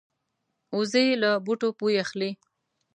[0.77, 2.31] وزې له بوټو بوی اخلي